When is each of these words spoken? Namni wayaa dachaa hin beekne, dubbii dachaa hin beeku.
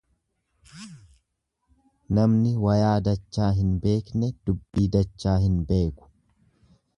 Namni 2.19 2.53
wayaa 2.63 2.95
dachaa 3.09 3.51
hin 3.59 3.69
beekne, 3.85 4.31
dubbii 4.49 4.89
dachaa 4.97 5.37
hin 5.45 5.61
beeku. 5.73 6.11